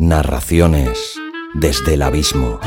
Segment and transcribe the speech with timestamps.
[0.00, 1.18] Narraciones
[1.54, 2.60] desde el abismo.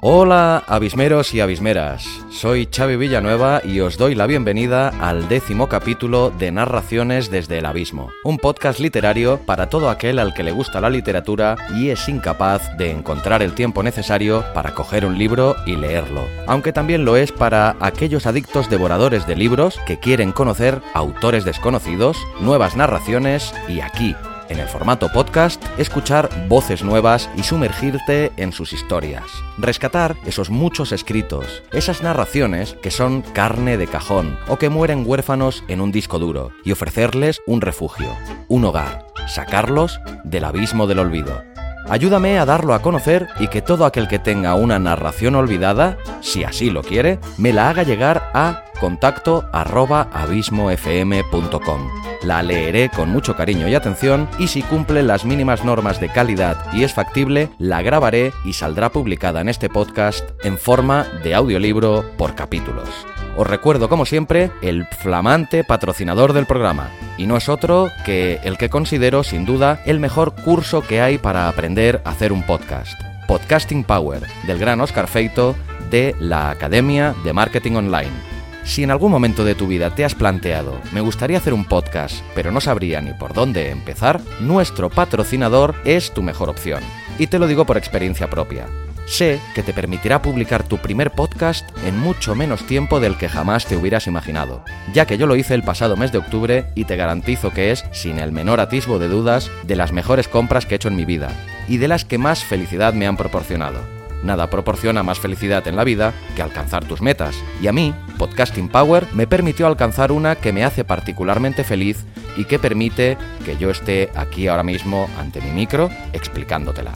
[0.00, 2.25] Hola, abismeros y abismeras.
[2.36, 7.64] Soy Xavi Villanueva y os doy la bienvenida al décimo capítulo de Narraciones desde el
[7.64, 12.06] Abismo, un podcast literario para todo aquel al que le gusta la literatura y es
[12.10, 17.16] incapaz de encontrar el tiempo necesario para coger un libro y leerlo, aunque también lo
[17.16, 23.80] es para aquellos adictos devoradores de libros que quieren conocer autores desconocidos, nuevas narraciones y
[23.80, 24.14] aquí,
[24.48, 29.24] en el formato podcast, escuchar voces nuevas y sumergirte en sus historias.
[29.58, 35.64] Rescatar esos muchos escritos, esas narraciones que son carne de cajón o que mueren huérfanos
[35.68, 38.08] en un disco duro y ofrecerles un refugio,
[38.48, 41.42] un hogar, sacarlos del abismo del olvido.
[41.88, 46.42] Ayúdame a darlo a conocer y que todo aquel que tenga una narración olvidada, si
[46.42, 51.90] así lo quiere, me la haga llegar a contacto arroba abismofm.com.
[52.22, 56.72] La leeré con mucho cariño y atención y si cumple las mínimas normas de calidad
[56.72, 62.04] y es factible, la grabaré y saldrá publicada en este podcast en forma de audiolibro
[62.16, 62.88] por capítulos.
[63.36, 68.56] Os recuerdo, como siempre, el flamante patrocinador del programa, y no es otro que el
[68.56, 72.98] que considero, sin duda, el mejor curso que hay para aprender a hacer un podcast.
[73.28, 75.54] Podcasting Power, del gran Oscar Feito,
[75.90, 78.35] de la Academia de Marketing Online.
[78.66, 82.22] Si en algún momento de tu vida te has planteado, me gustaría hacer un podcast,
[82.34, 86.82] pero no sabría ni por dónde empezar, nuestro patrocinador es tu mejor opción.
[87.16, 88.66] Y te lo digo por experiencia propia.
[89.06, 93.66] Sé que te permitirá publicar tu primer podcast en mucho menos tiempo del que jamás
[93.66, 96.96] te hubieras imaginado, ya que yo lo hice el pasado mes de octubre y te
[96.96, 100.76] garantizo que es, sin el menor atisbo de dudas, de las mejores compras que he
[100.76, 101.30] hecho en mi vida
[101.68, 103.78] y de las que más felicidad me han proporcionado.
[104.22, 107.36] Nada proporciona más felicidad en la vida que alcanzar tus metas.
[107.60, 112.04] Y a mí, Podcasting Power me permitió alcanzar una que me hace particularmente feliz
[112.36, 116.92] y que permite que yo esté aquí ahora mismo ante mi micro explicándotela.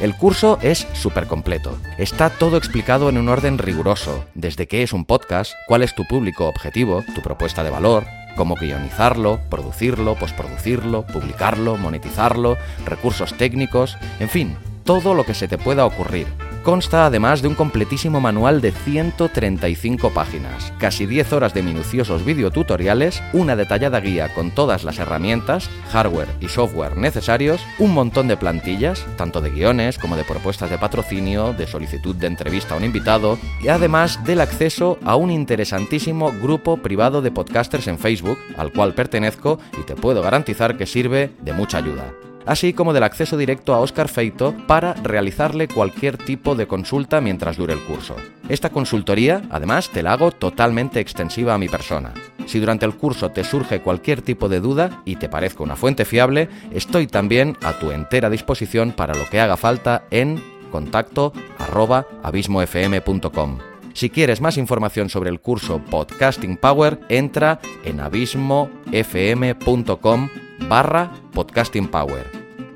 [0.00, 1.78] El curso es súper completo.
[1.98, 6.04] Está todo explicado en un orden riguroso, desde qué es un podcast, cuál es tu
[6.04, 8.04] público objetivo, tu propuesta de valor,
[8.36, 15.58] cómo guionizarlo, producirlo, posproducirlo, publicarlo, monetizarlo, recursos técnicos, en fin, todo lo que se te
[15.58, 16.26] pueda ocurrir
[16.64, 23.22] Consta además de un completísimo manual de 135 páginas, casi 10 horas de minuciosos videotutoriales,
[23.34, 29.04] una detallada guía con todas las herramientas, hardware y software necesarios, un montón de plantillas,
[29.18, 33.36] tanto de guiones como de propuestas de patrocinio, de solicitud de entrevista a un invitado,
[33.62, 38.94] y además del acceso a un interesantísimo grupo privado de podcasters en Facebook, al cual
[38.94, 42.14] pertenezco y te puedo garantizar que sirve de mucha ayuda
[42.46, 47.56] así como del acceso directo a Oscar Feito para realizarle cualquier tipo de consulta mientras
[47.56, 48.16] dure el curso.
[48.48, 52.12] Esta consultoría, además, te la hago totalmente extensiva a mi persona.
[52.46, 56.04] Si durante el curso te surge cualquier tipo de duda y te parezca una fuente
[56.04, 62.06] fiable, estoy también a tu entera disposición para lo que haga falta en contacto arroba
[62.22, 63.58] abismofm.com.
[63.94, 70.28] Si quieres más información sobre el curso Podcasting Power, entra en abismofm.com
[70.68, 72.33] barra Podcasting Power.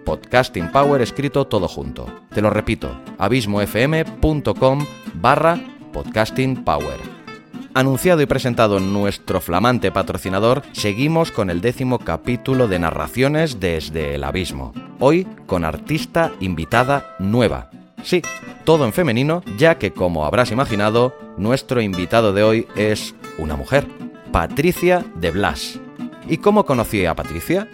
[0.08, 2.06] Podcasting Power escrito todo junto.
[2.32, 5.60] Te lo repito, abismofm.com barra
[5.92, 6.96] Podcasting Power.
[7.74, 14.24] Anunciado y presentado nuestro flamante patrocinador, seguimos con el décimo capítulo de narraciones desde el
[14.24, 14.72] abismo.
[14.98, 17.69] Hoy con artista invitada nueva.
[18.02, 18.22] Sí,
[18.64, 23.86] todo en femenino, ya que como habrás imaginado, nuestro invitado de hoy es una mujer,
[24.32, 25.78] Patricia de Blas.
[26.26, 27.69] ¿Y cómo conocí a Patricia?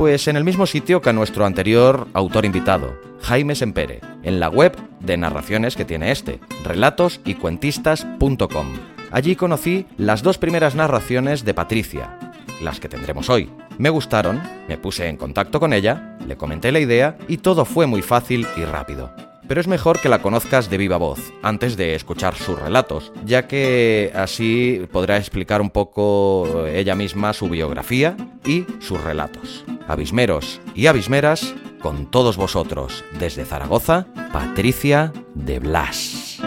[0.00, 4.48] Pues en el mismo sitio que a nuestro anterior autor invitado, Jaime Sempere, en la
[4.48, 8.66] web de narraciones que tiene este, relatosycuentistas.com.
[9.10, 12.18] Allí conocí las dos primeras narraciones de Patricia,
[12.62, 13.50] las que tendremos hoy.
[13.76, 17.86] Me gustaron, me puse en contacto con ella, le comenté la idea y todo fue
[17.86, 19.12] muy fácil y rápido
[19.50, 23.48] pero es mejor que la conozcas de viva voz, antes de escuchar sus relatos, ya
[23.48, 28.16] que así podrá explicar un poco ella misma su biografía
[28.46, 29.64] y sus relatos.
[29.88, 31.52] Abismeros y abismeras,
[31.82, 36.40] con todos vosotros, desde Zaragoza, Patricia de Blas.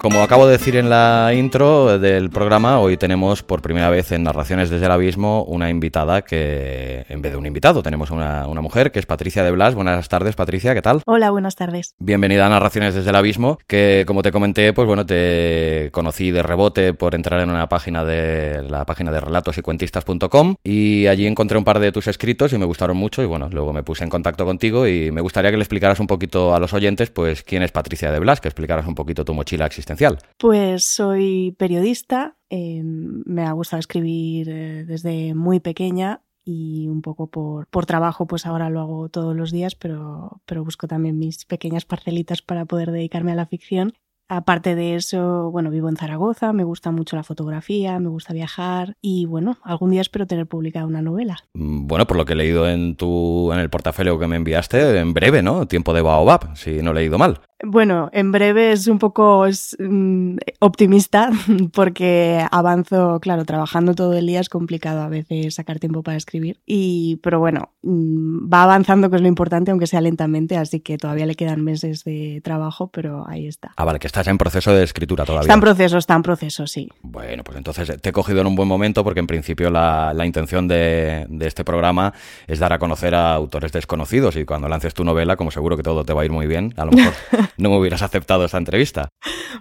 [0.00, 4.22] Como acabo de decir en la intro del programa, hoy tenemos por primera vez en
[4.22, 8.62] Narraciones desde el Abismo una invitada que, en vez de un invitado, tenemos una, una
[8.62, 9.74] mujer que es Patricia de Blas.
[9.74, 11.02] Buenas tardes, Patricia, ¿qué tal?
[11.04, 11.96] Hola, buenas tardes.
[11.98, 16.42] Bienvenida a Narraciones desde el Abismo, que como te comenté, pues bueno, te conocí de
[16.42, 21.26] rebote por entrar en una página de la página de relatos y cuentistas.com y allí
[21.26, 24.02] encontré un par de tus escritos y me gustaron mucho y bueno, luego me puse
[24.02, 27.42] en contacto contigo y me gustaría que le explicaras un poquito a los oyentes pues
[27.42, 32.36] quién es Patricia de Blas, que explicaras un poquito tu mochila existencial pues soy periodista,
[32.48, 38.26] eh, me ha gustado escribir eh, desde muy pequeña y un poco por, por, trabajo,
[38.26, 42.64] pues ahora lo hago todos los días, pero, pero busco también mis pequeñas parcelitas para
[42.64, 43.92] poder dedicarme a la ficción.
[44.32, 48.96] Aparte de eso, bueno, vivo en Zaragoza, me gusta mucho la fotografía, me gusta viajar
[49.02, 51.36] y bueno, algún día espero tener publicada una novela.
[51.52, 54.98] Mm, bueno, por lo que he leído en tu en el portafolio que me enviaste,
[55.00, 55.66] en breve, ¿no?
[55.66, 57.40] Tiempo de Baobab, si no he leído mal.
[57.62, 59.46] Bueno, en breve es un poco
[59.78, 61.30] mm, optimista
[61.72, 66.60] porque avanzo, claro, trabajando todo el día es complicado a veces sacar tiempo para escribir.
[66.64, 70.96] Y, pero bueno, mm, va avanzando, que es lo importante, aunque sea lentamente, así que
[70.96, 73.72] todavía le quedan meses de trabajo, pero ahí está.
[73.76, 75.42] Ah, vale, que estás en proceso de escritura todavía.
[75.42, 76.88] Está en proceso, está en proceso, sí.
[77.02, 80.24] Bueno, pues entonces te he cogido en un buen momento porque en principio la, la
[80.24, 82.14] intención de, de este programa
[82.46, 85.82] es dar a conocer a autores desconocidos y cuando lances tu novela, como seguro que
[85.82, 87.12] todo te va a ir muy bien, a lo mejor
[87.56, 89.10] no me hubieras aceptado esta entrevista.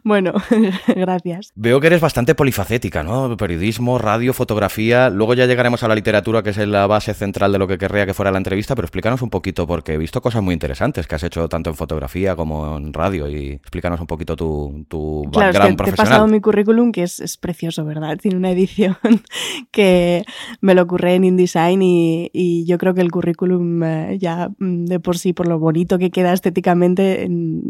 [0.04, 0.34] Bueno,
[0.88, 1.52] gracias.
[1.56, 3.36] Veo que eres bastante polifacética, ¿no?
[3.38, 5.10] Periodismo, radio, fotografía.
[5.10, 8.06] Luego ya llegaremos a la literatura, que es la base central de lo que querría
[8.06, 11.16] que fuera la entrevista, pero explícanos un poquito, porque he visto cosas muy interesantes que
[11.16, 15.48] has hecho tanto en fotografía como en radio, y explícanos un poquito tu, tu claro,
[15.48, 15.96] background es que profesional.
[15.96, 18.18] Te he pasado mi currículum, que es, es, precioso, ¿verdad?
[18.18, 18.98] Tiene una edición
[19.72, 20.26] que
[20.62, 24.86] me lo ocurre en InDesign y, y yo creo que el currículum eh, ya mm,
[24.86, 27.28] de por sí, por lo bonito que queda estéticamente,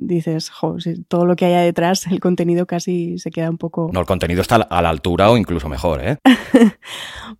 [0.09, 0.77] dices, jo,
[1.07, 3.89] todo lo que haya detrás, el contenido casi se queda un poco...
[3.93, 6.17] No, el contenido está a la altura o incluso mejor, ¿eh?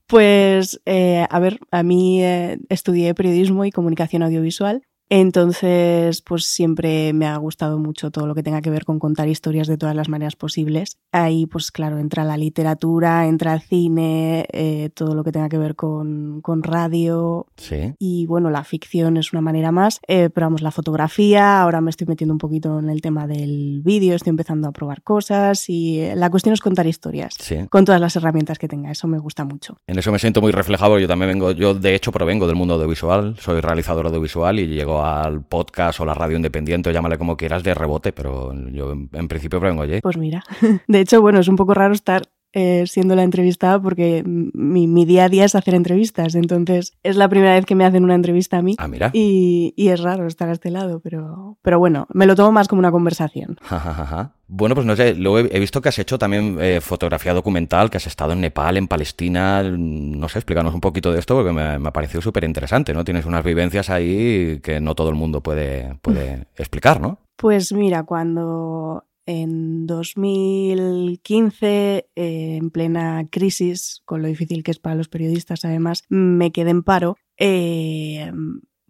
[0.07, 7.13] pues, eh, a ver, a mí eh, estudié periodismo y comunicación audiovisual entonces, pues siempre
[7.13, 9.95] me ha gustado mucho todo lo que tenga que ver con contar historias de todas
[9.95, 10.97] las maneras posibles.
[11.11, 15.57] Ahí, pues claro, entra la literatura, entra el cine, eh, todo lo que tenga que
[15.57, 17.47] ver con, con, radio.
[17.57, 17.95] Sí.
[17.97, 19.99] Y bueno, la ficción es una manera más.
[20.07, 23.81] Eh, pero vamos, la fotografía, ahora me estoy metiendo un poquito en el tema del
[23.83, 27.33] vídeo, estoy empezando a probar cosas y eh, la cuestión es contar historias.
[27.39, 27.57] Sí.
[27.71, 29.77] Con todas las herramientas que tenga, eso me gusta mucho.
[29.87, 32.75] En eso me siento muy reflejado, yo también vengo, yo de hecho provengo del mundo
[32.75, 37.37] audiovisual, soy realizador audiovisual y llego al podcast o la radio independiente, o llámale como
[37.37, 40.01] quieras, de rebote, pero yo en, en principio vengo allí.
[40.01, 40.43] Pues mira,
[40.87, 42.23] de hecho, bueno, es un poco raro estar
[42.53, 47.15] eh, siendo la entrevistada porque mi, mi, día a día es hacer entrevistas, entonces es
[47.15, 49.11] la primera vez que me hacen una entrevista a mí ah, mira.
[49.13, 52.67] Y, y, es raro estar a este lado, pero, pero bueno, me lo tomo más
[52.67, 53.57] como una conversación.
[53.61, 56.57] Ja, ja, ja, bueno, pues no sé, luego he, he visto que has hecho también
[56.59, 61.11] eh, fotografía documental, que has estado en Nepal, en Palestina, no sé, explícanos un poquito
[61.11, 63.03] de esto porque me, me ha parecido súper interesante, ¿no?
[63.03, 67.19] Tienes unas vivencias ahí que no todo el mundo puede, puede explicar, ¿no?
[67.35, 74.95] Pues mira, cuando en 2015, eh, en plena crisis, con lo difícil que es para
[74.95, 77.15] los periodistas, además, me quedé en paro.
[77.37, 78.31] Eh,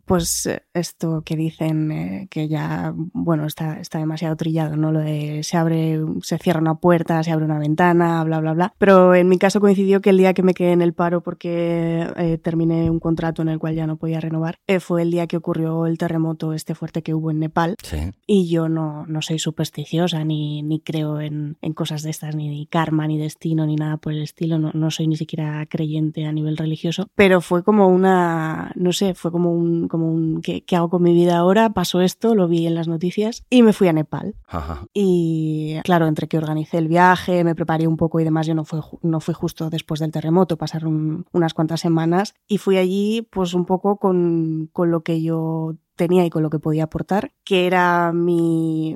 [0.10, 4.92] pues esto que dicen eh, que ya, bueno, está, está demasiado trillado, ¿no?
[4.92, 8.74] Lo de se abre, se cierra una puerta, se abre una ventana, bla, bla, bla.
[8.80, 12.08] Pero en mi caso coincidió que el día que me quedé en el paro porque
[12.16, 15.28] eh, terminé un contrato en el cual ya no podía renovar, eh, fue el día
[15.28, 17.76] que ocurrió el terremoto este fuerte que hubo en Nepal.
[17.84, 17.98] Sí.
[18.26, 22.66] Y yo no, no soy supersticiosa, ni, ni creo en, en, cosas de estas, ni
[22.66, 24.58] karma, ni destino, ni nada por el estilo.
[24.58, 27.12] No, no soy ni siquiera creyente a nivel religioso.
[27.14, 29.88] Pero fue como una, no sé, fue como un...
[29.88, 31.72] Como un ¿qué, ¿qué, hago con mi vida ahora?
[31.72, 34.36] Pasó esto, lo vi en las noticias y me fui a Nepal.
[34.48, 34.86] Ajá.
[34.94, 38.66] Y claro, entre que organicé el viaje, me preparé un poco y demás, yo no
[38.66, 43.54] fui, no fui justo después del terremoto, pasaron unas cuantas semanas y fui allí pues
[43.54, 47.68] un poco con, con lo que yo tenía y con lo que podía aportar, que
[47.68, 48.96] era mi,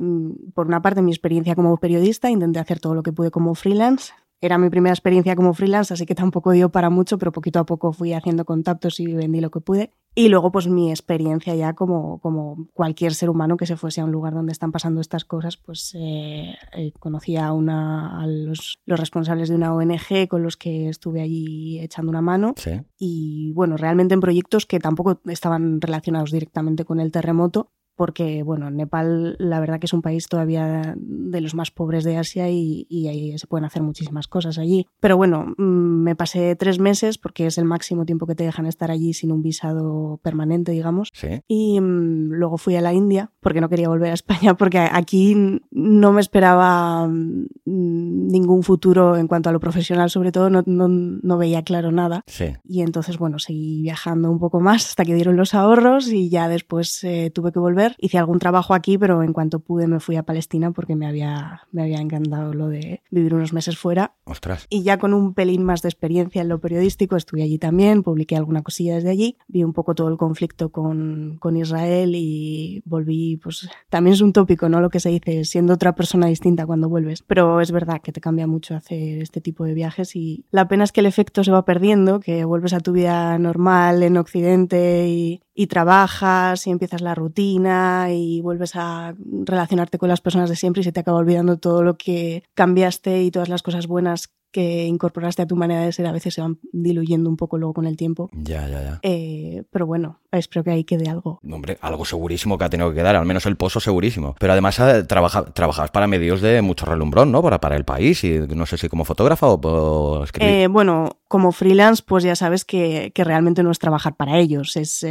[0.54, 4.14] por una parte mi experiencia como periodista, intenté hacer todo lo que pude como freelance,
[4.44, 7.66] era mi primera experiencia como freelance, así que tampoco dio para mucho, pero poquito a
[7.66, 9.92] poco fui haciendo contactos y vendí lo que pude.
[10.16, 14.06] Y luego, pues mi experiencia ya como, como cualquier ser humano que se fuese a
[14.06, 18.80] un lugar donde están pasando estas cosas, pues eh, eh, conocí a, una, a los,
[18.86, 22.54] los, responsables de una ONG con los que estuve allí echando una mano.
[22.58, 22.82] Sí.
[23.00, 28.72] Y bueno, realmente en proyectos que tampoco estaban relacionados directamente con el terremoto, porque, bueno,
[28.72, 32.88] Nepal la verdad que es un país todavía de los más pobres de Asia y,
[33.08, 34.88] ahí se pueden hacer muchísimas cosas allí.
[35.00, 38.66] Pero bueno, mm, me pasé tres meses porque es el máximo tiempo que te dejan
[38.66, 41.12] estar allí sin un visado permanente, digamos.
[41.48, 45.60] Y mm, luego fui a la India porque no quería volver a España porque aquí
[45.72, 51.38] no me esperaba mm, ningún futuro en cuanto a lo profesional, sobre todo no, no,
[51.38, 52.24] veía claro nada.
[52.64, 56.48] Y entonces, bueno, seguí viajando un poco más hasta que dieron los ahorros y ya
[56.48, 60.16] después eh, tuve que volver Hice algún trabajo aquí, pero en cuanto pude me fui
[60.16, 64.16] a Palestina porque me había, me había encantado lo de vivir unos meses fuera.
[64.26, 64.68] Ostras.
[64.70, 68.36] Y ya con un pelín más de experiencia en lo periodístico, estuve allí también, publiqué
[68.36, 73.33] alguna cosilla desde allí, vi un poco todo el conflicto con, con Israel y volví,
[73.38, 74.82] pues también es un tópico, ¿no?
[74.82, 77.24] Lo que se dice, siendo otra persona distinta cuando vuelves.
[77.24, 80.84] Pero es verdad que te cambia mucho hacer este tipo de viajes y la pena
[80.84, 85.08] es que el efecto se va perdiendo, que vuelves a tu vida normal en Occidente
[85.08, 90.56] y, y trabajas y empiezas la rutina y vuelves a relacionarte con las personas de
[90.56, 94.32] siempre y se te acaba olvidando todo lo que cambiaste y todas las cosas buenas
[94.54, 97.74] que incorporaste a tu manera de ser a veces se van diluyendo un poco luego
[97.74, 98.30] con el tiempo.
[98.32, 99.00] Ya, ya, ya.
[99.02, 101.42] Eh, pero bueno, espero que ahí quede algo.
[101.52, 104.36] Hombre, algo segurísimo que ha tenido que quedar, al menos el pozo segurísimo.
[104.40, 107.42] Pero además eh, trabaja, trabajabas para medios de mucho relumbrón, ¿no?
[107.42, 110.54] Para, para el país y no sé si como fotógrafa o, escribir.
[110.54, 114.78] Eh, bueno, como freelance, pues ya sabes que, que, realmente no es trabajar para ellos,
[114.78, 115.06] es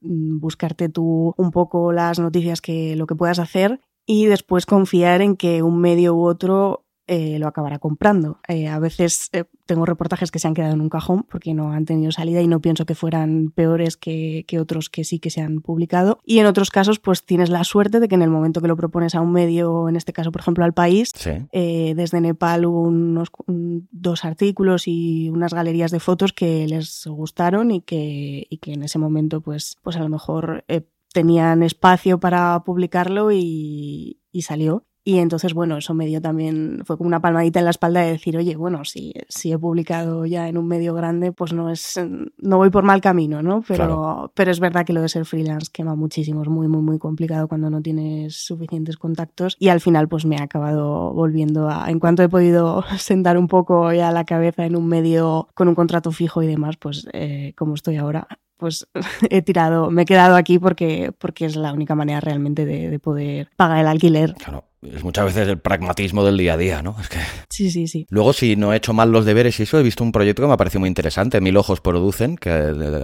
[0.00, 5.36] buscarte tú un poco las noticias que lo que puedas hacer y después confiar en
[5.36, 8.40] que un medio u otro eh, lo acabará comprando.
[8.48, 11.70] Eh, a veces eh, tengo reportajes que se han quedado en un cajón porque no
[11.72, 15.42] han tenido salida y no pienso que fueran peores que, otros que sí que se
[15.42, 16.20] han publicado.
[16.24, 18.76] Y en otros casos, pues tienes la suerte de que en el momento que lo
[18.76, 21.12] propones a un medio, en este caso, por ejemplo, al país,
[21.52, 27.82] desde Nepal hubo unos dos artículos y unas galerías de fotos que les gustaron y
[27.82, 30.64] que, y que en ese momento, pues, pues a lo mejor
[31.12, 34.86] tenían espacio para publicarlo y, y salió.
[35.06, 38.12] Y entonces, bueno, eso me dio también, fue como una palmadita en la espalda de
[38.12, 42.00] decir, oye, bueno, si, si he publicado ya en un medio grande, pues no es,
[42.38, 43.62] no voy por mal camino, ¿no?
[43.68, 46.98] Pero, pero es verdad que lo de ser freelance quema muchísimo, es muy, muy, muy
[46.98, 49.56] complicado cuando no tienes suficientes contactos.
[49.58, 53.46] Y al final, pues me ha acabado volviendo a, en cuanto he podido sentar un
[53.46, 57.52] poco ya la cabeza en un medio con un contrato fijo y demás, pues eh,
[57.58, 58.88] como estoy ahora, pues
[59.28, 62.98] he tirado, me he quedado aquí porque, porque es la única manera realmente de, de
[62.98, 64.32] poder pagar el alquiler.
[64.36, 66.96] Claro es muchas veces el pragmatismo del día a día, ¿no?
[67.00, 67.18] Es que...
[67.50, 68.06] Sí, sí, sí.
[68.10, 70.48] Luego, si no he hecho mal los deberes y eso, he visto un proyecto que
[70.48, 71.40] me ha parecido muy interesante.
[71.40, 72.50] Mil Ojos Producen, que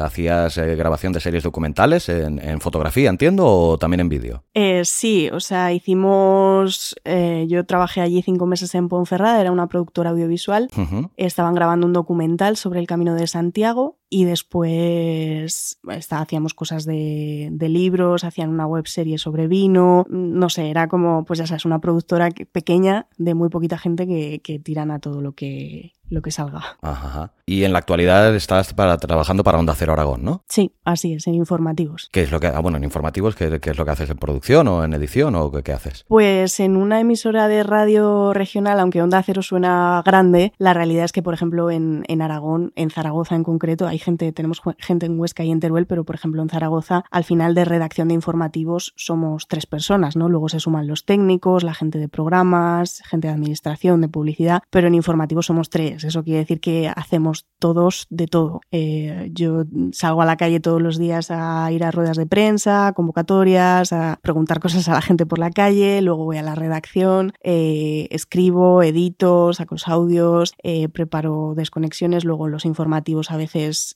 [0.00, 4.44] hacías eh, grabación de series documentales en, fotografía, entiendo, o también en vídeo.
[4.54, 6.96] Eh, sí, o sea, hicimos.
[7.04, 10.68] Eh, yo trabajé allí cinco meses en Ponferrada, era una productora audiovisual.
[11.16, 15.78] Estaban grabando un documental sobre el camino de Santiago y después
[16.10, 21.24] hacíamos cosas de, de, libros, hacían una web serie sobre vino, no sé, era como,
[21.24, 25.20] pues ya sabes, una productora pequeña de muy poquita gente que, que tiran a todo
[25.20, 26.76] lo que, lo que salga.
[26.82, 30.44] Ajá, Y en la actualidad estás para, trabajando para Onda Cero Aragón, ¿no?
[30.48, 32.08] Sí, así es, en informativos.
[32.12, 34.68] ¿Qué es lo que, ah, bueno, en informativos, ¿qué, es lo que haces en producción
[34.68, 36.04] o en edición o qué, haces?
[36.08, 41.12] Pues en una emisora de radio regional, aunque Onda Cero suena grande, la realidad es
[41.12, 45.18] que, por ejemplo, en, en Aragón, en Zaragoza en concreto, hay gente, tenemos gente en
[45.18, 48.92] Huesca y en Teruel, pero por ejemplo en Zaragoza, al final de redacción de informativos
[48.96, 50.28] somos tres personas, ¿no?
[50.28, 54.88] Luego se suman los técnicos, la gente de programas, gente de administración, de publicidad, pero
[54.88, 58.60] en informativos somos tres eso quiere decir que hacemos todos de todo.
[58.70, 62.92] Eh, yo salgo a la calle todos los días a ir a ruedas de prensa,
[62.94, 67.32] convocatorias, a preguntar cosas a la gente por la calle, luego voy a la redacción,
[67.42, 73.94] eh, escribo, edito, saco los audios, eh, preparo desconexiones, luego los informativos a veces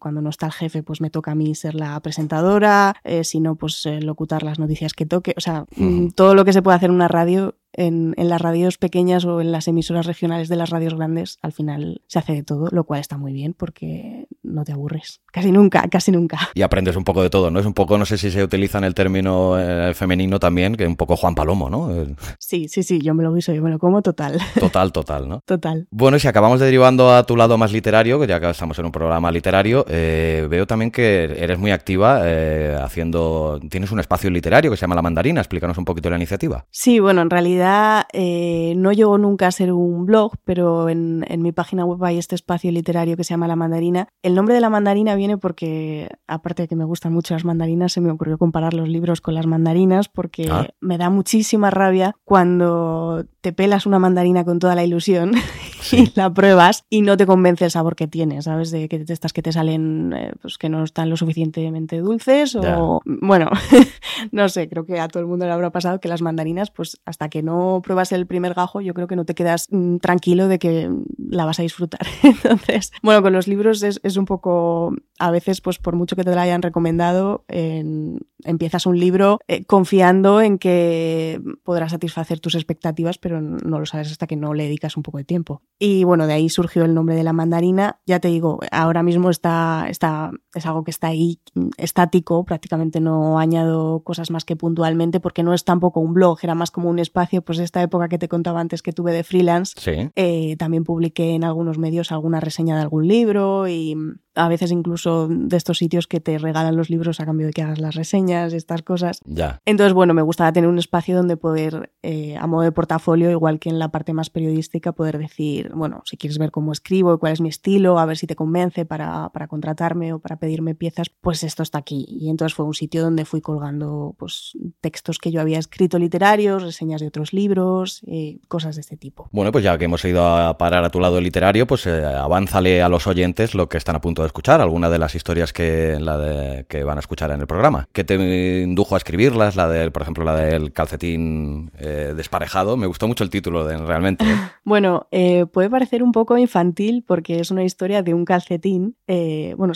[0.00, 3.54] cuando no está el jefe pues me toca a mí ser la presentadora, si no
[3.54, 6.90] pues locutar las noticias que toque, o sea, mm, todo lo que se puede hacer
[6.90, 10.94] en una radio en, las radios pequeñas o en las emisoras regionales de las radios
[10.94, 14.72] grandes, al final se hace de todo, lo cual está muy bien porque no te
[14.72, 15.20] aburres.
[15.32, 16.38] Casi nunca, casi nunca.
[16.54, 17.58] Y aprendes un poco de todo, ¿no?
[17.58, 20.84] Es un poco, no sé si se utiliza en el término eh, femenino también, que
[20.84, 21.90] es un poco Juan Palomo, ¿no?
[22.38, 24.38] Sí, sí, sí, yo me lo guiso, yo me lo como total.
[24.58, 25.40] Total, total, ¿no?
[25.44, 25.86] Total.
[25.90, 28.92] Bueno, si acabamos derivando a tu lado más literario, que ya que estamos en un
[28.92, 34.70] programa literario, eh, veo también que eres muy activa eh, haciendo, tienes un espacio literario
[34.70, 36.66] que se llama La Mandarina, explícanos un poquito la iniciativa.
[36.70, 41.84] Sí, bueno, en realidad no llegó nunca a ser un blog, pero en, mi página
[41.84, 44.08] web hay este espacio literario que se llama La Mandarina.
[44.22, 47.92] El nombre de La Mandarina viene porque, aparte de que me gustan mucho las mandarinas,
[47.92, 50.68] se me ocurrió comparar los libros con las mandarinas porque ah.
[50.80, 55.32] me da muchísima rabia cuando te pelas una mandarina con toda la ilusión
[55.92, 58.70] y la pruebas y no te convence el sabor que tiene, ¿sabes?
[58.70, 63.00] De que estas que te salen, eh, pues que no están lo suficientemente dulces o...
[63.04, 63.50] Bueno,
[64.32, 67.00] no sé, creo que a todo el mundo le habrá pasado que las mandarinas, pues
[67.04, 70.48] hasta que no pruebas el primer gajo, yo creo que no te quedas mm, tranquilo
[70.48, 72.00] de que la vas a disfrutar.
[72.22, 76.24] Entonces, bueno, con los libros es, es, un poco, a veces, pues por mucho que
[76.24, 82.54] te lo hayan recomendado, en, empiezas un libro eh, confiando en que podrás satisfacer tus
[82.54, 85.62] expectativas, pero no lo sabes hasta que no le dedicas un poco de tiempo.
[85.78, 88.00] Y bueno, de ahí surgió el nombre de la mandarina.
[88.06, 91.40] Ya te digo, ahora mismo está, está, es algo que está ahí
[91.76, 96.54] estático, prácticamente no añado cosas más que puntualmente porque no es tampoco un blog, era
[96.54, 99.74] más como un espacio, pues esta época que te contaba antes que tuve de freelance.
[100.16, 103.96] Eh, también publiqué en algunos medios alguna reseña de algún libro y
[104.34, 107.62] a veces incluso de estos sitios que te regalan los libros a cambio de que
[107.62, 109.20] hagas las reseñas, estas cosas.
[109.24, 109.60] Ya.
[109.64, 113.58] Entonces, bueno, me gustaba tener un espacio donde poder, eh, a modo de portafolio, igual
[113.58, 117.32] que en la parte más periodística, poder decir, bueno, si quieres ver cómo escribo, cuál
[117.32, 121.10] es mi estilo, a ver si te convence para, para contratarme o para pedirme piezas,
[121.20, 122.06] pues esto está aquí.
[122.08, 126.62] Y entonces fue un sitio donde fui colgando pues, textos que yo había escrito literarios,
[126.62, 129.28] reseñas de otros libros, eh, cosas de este tipo.
[129.32, 132.82] Bueno, pues ya que hemos ido a parar a tu lado literario, pues eh, avánzale
[132.82, 135.98] a los oyentes lo que están a punto de escuchar, alguna de las historias que,
[136.00, 137.88] la de, que van a escuchar en el programa.
[137.92, 139.56] ¿Qué te indujo a escribirlas?
[139.56, 142.76] La de, por ejemplo, la del calcetín eh, desparejado.
[142.76, 144.24] Me gustó mucho el título de, realmente.
[144.64, 148.96] bueno, eh, puede parecer un poco infantil porque es una historia de un calcetín.
[149.06, 149.74] Eh, bueno,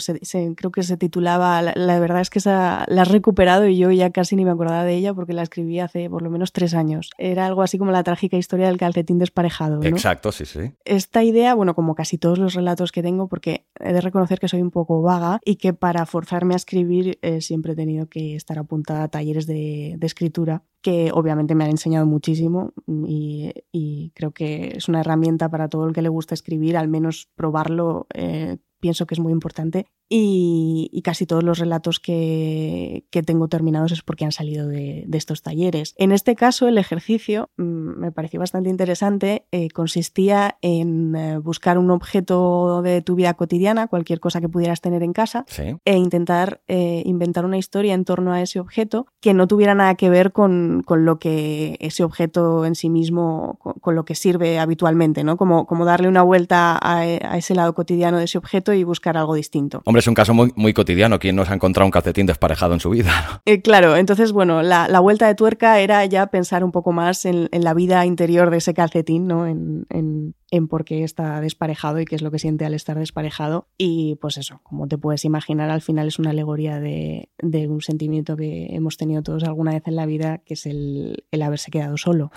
[0.55, 4.09] creo que se titulaba, la, verdad es que esa, la has recuperado y yo ya
[4.11, 7.11] casi ni me acordaba de ella porque la escribí hace por lo menos tres años.
[7.17, 9.81] Era algo así como la trágica historia del calcetín desparejado.
[9.83, 10.71] Exacto, sí, sí.
[10.85, 14.47] Esta idea, bueno, como casi todos los relatos que tengo, porque he de reconocer que
[14.47, 18.35] soy un poco vaga y que para forzarme a escribir eh, siempre he tenido que
[18.35, 22.73] estar apuntada a talleres de, escritura que obviamente me han enseñado muchísimo
[23.05, 27.29] y, creo que es una herramienta para todo el que le gusta escribir, al menos
[27.35, 28.07] probarlo.
[28.13, 34.01] Eh, pienso que es muy importante y, casi todos los relatos que, tengo terminados es
[34.01, 35.93] porque han salido de, estos talleres.
[35.97, 37.63] En este caso, el ejercicio mm,
[37.99, 39.45] me pareció bastante interesante.
[39.51, 44.81] Eh, consistía en eh, buscar un objeto de tu vida cotidiana, cualquier cosa que pudieras
[44.81, 45.45] tener en casa,
[45.85, 49.95] e intentar eh, inventar una historia en torno a ese objeto que no tuviera nada
[49.95, 55.23] que ver con, lo que ese objeto en sí mismo, con, lo que sirve habitualmente,
[55.23, 55.37] ¿no?
[55.37, 59.35] Como, como darle una vuelta a, ese lado cotidiano de ese objeto y buscar algo
[59.35, 61.19] distinto es un caso muy, cotidiano.
[61.19, 63.41] ¿Quién nos ha encontrado un calcetín desparejado en su vida?
[63.45, 67.49] Eh, claro, entonces, bueno, la, vuelta de tuerca era ya pensar un poco más en,
[67.51, 69.47] la vida interior de ese calcetín, ¿no?
[69.47, 70.35] En
[70.67, 73.67] por qué está desparejado y qué es lo que siente al estar desparejado.
[73.77, 78.35] Y pues eso, como te puedes imaginar, al final es una alegoría de, un sentimiento
[78.35, 82.31] que hemos tenido todos alguna vez en la vida, que es el, haberse quedado solo.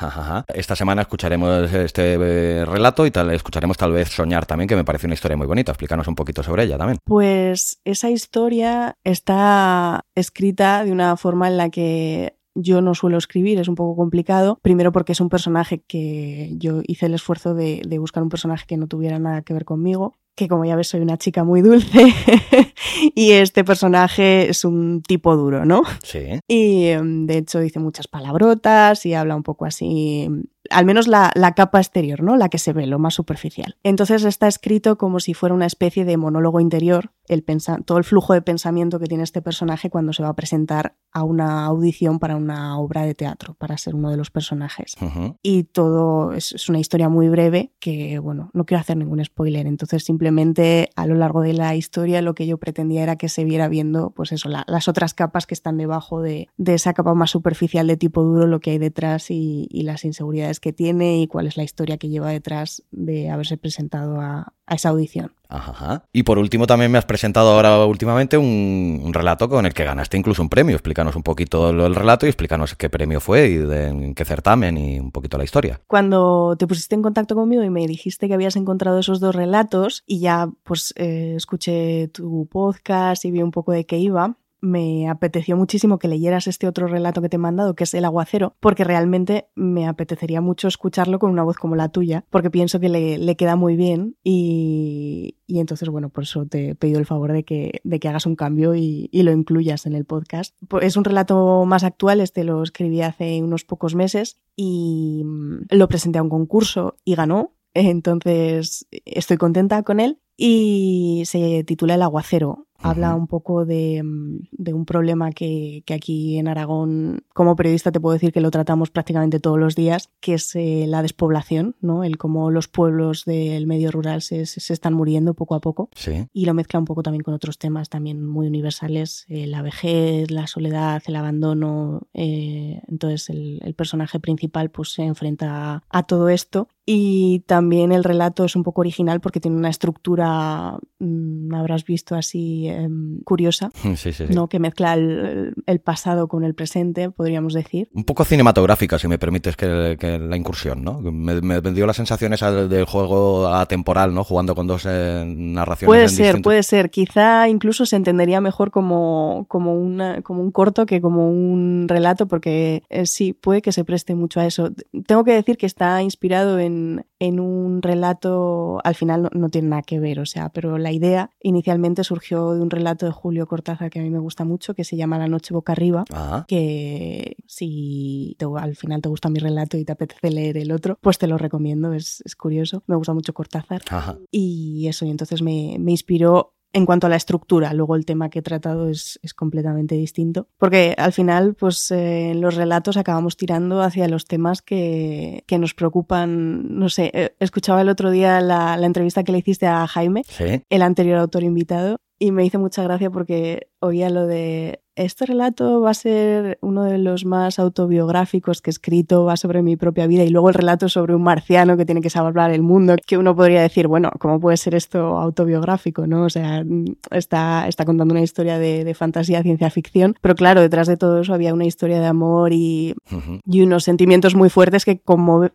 [0.54, 4.84] Esta semana escucharemos este eh, relato y tal, escucharemos tal vez Soñar también, que me
[4.84, 5.72] parece una historia muy bonita.
[5.72, 6.98] Explícanos un poquito sobre ella también.
[7.04, 13.58] Pues esa historia está escrita de una forma en la que yo no suelo escribir,
[13.58, 14.58] es un poco complicado.
[14.62, 18.76] Primero porque es un personaje que yo hice el esfuerzo de, buscar un personaje que
[18.76, 22.02] no tuviera nada que ver conmigo, que como ya ves soy una chica muy dulce
[23.14, 25.82] y este personaje es un tipo duro, ¿no?
[26.02, 26.40] Sí.
[26.48, 30.28] Y em, de hecho dice muchas palabrotas y habla un poco así
[30.70, 32.36] al menos la, capa exterior, ¿no?
[32.36, 33.76] La que se ve, lo más superficial.
[33.82, 37.44] Entonces está escrito como si fuera una especie de monólogo interior, el
[37.84, 41.24] todo el flujo de pensamiento que tiene este personaje cuando se va a presentar a
[41.24, 44.94] una audición para una obra de teatro, para ser uno de los personajes.
[45.42, 50.04] Y todo es, una historia muy breve que, bueno, no quiero hacer ningún spoiler, entonces
[50.04, 53.68] simplemente a lo largo de la historia lo que yo pretendía era que se viera
[53.68, 57.98] viendo, pues eso, las otras capas que están debajo de, esa capa más superficial de
[57.98, 61.64] tipo duro, lo que hay detrás y las inseguridades que tiene y cuál es la
[61.64, 65.32] historia que lleva detrás de haberse presentado a, esa audición.
[65.48, 66.04] Ajá.
[66.12, 70.16] Y por último también me has presentado ahora últimamente un, relato con el que ganaste
[70.16, 70.74] incluso un premio.
[70.74, 74.78] Explícanos un poquito el relato y explícanos qué premio fue y de, en qué certamen
[74.78, 75.80] y un poquito la historia.
[75.86, 80.04] Cuando te pusiste en contacto conmigo y me dijiste que habías encontrado esos dos relatos
[80.06, 85.08] y ya pues eh, escuché tu podcast y vi un poco de qué iba, me
[85.08, 88.54] apeteció muchísimo que leyeras este otro relato que te he mandado, que es El aguacero,
[88.60, 92.88] porque realmente me apetecería mucho escucharlo con una voz como la tuya, porque pienso que
[92.88, 97.44] le, queda muy bien y, entonces, bueno, por eso te he pedido el favor de
[97.44, 100.54] que, de que hagas un cambio y, lo incluyas en el podcast.
[100.80, 105.88] Es un relato más actual, este lo escribí hace unos pocos meses y mm, lo
[105.88, 107.54] presenté a un concurso y ganó.
[107.74, 112.66] Entonces estoy contenta con él y se titula El aguacero.
[112.82, 114.02] Habla un poco de,
[114.50, 118.50] de un problema que, que, aquí en Aragón, como periodista, te puedo decir que lo
[118.50, 122.04] tratamos prácticamente todos los días, que es eh, la despoblación, ¿no?
[122.04, 125.88] El cómo los pueblos del medio rural se, se están muriendo poco a poco.
[125.94, 126.26] Sí.
[126.32, 130.30] Y lo mezcla un poco también con otros temas también muy universales, eh, la vejez,
[130.30, 132.08] la soledad, el abandono.
[132.14, 138.02] Eh, entonces el, el, personaje principal pues se enfrenta a todo esto y también el
[138.02, 142.88] relato es un poco original porque tiene una estructura, mmm, habrás visto así, eh,
[143.24, 144.24] curiosa, sí, sí, sí.
[144.30, 144.48] ¿no?
[144.48, 147.88] que mezcla el, el, pasado con el presente, podríamos decir.
[147.92, 151.00] Un poco cinematográfica, si me permites que, que la incursión, ¿no?
[151.00, 154.24] Me, me, dio la sensación esa del juego atemporal, ¿no?
[154.24, 155.88] Jugando con dos eh, narraciones.
[155.88, 156.42] Puede ser, distintos...
[156.42, 156.90] puede ser.
[156.90, 162.26] Quizá incluso se entendería mejor como, como, una, como un corto que como un relato,
[162.26, 164.70] porque eh, sí, puede que se preste mucho a eso.
[165.06, 169.68] Tengo que decir que está inspirado en en, un relato, al final no, no, tiene
[169.68, 173.46] nada que ver, o sea, pero la idea inicialmente surgió de un relato de Julio
[173.46, 176.44] Cortázar que a mí me gusta mucho, que se llama La noche boca arriba, Ajá.
[176.48, 180.98] que si te, al final te gusta mi relato y te apetece leer el otro,
[181.00, 183.82] pues te lo recomiendo, es, es curioso, me gusta mucho Cortázar.
[183.90, 184.18] Ajá.
[184.30, 188.30] Y eso, y entonces me, me inspiró en cuanto a la estructura, luego el tema
[188.30, 190.48] que he tratado es, es completamente distinto.
[190.58, 195.58] Porque al final, pues eh, en los relatos acabamos tirando hacia los temas que, que
[195.58, 196.78] nos preocupan.
[196.78, 200.24] No sé, eh, escuchaba el otro día la, la, entrevista que le hiciste a Jaime,
[200.26, 200.62] ¿Sí?
[200.68, 205.80] el anterior autor invitado, y me hizo mucha gracia porque oía lo de este relato
[205.80, 210.06] va a ser uno de los más autobiográficos que he escrito, va sobre mi propia
[210.06, 213.18] vida y luego el relato sobre un marciano que tiene que salvar el mundo, que
[213.18, 216.06] uno podría decir, bueno, ¿cómo puede ser esto autobiográfico?
[216.06, 216.24] ¿no?
[216.24, 216.64] O sea,
[217.10, 221.20] está, está contando una historia de, de fantasía, ciencia ficción, pero claro, detrás de todo
[221.20, 223.40] eso había una historia de amor y, uh -huh.
[223.46, 225.52] y unos sentimientos muy fuertes que conmove,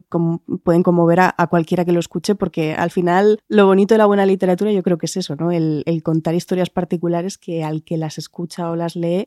[0.64, 4.06] pueden conmover a, a, cualquiera que lo escuche, porque al final lo bonito de la
[4.06, 5.52] buena literatura yo creo que es eso, ¿no?
[5.52, 9.27] El, el contar historias particulares que al que las escucha o las lee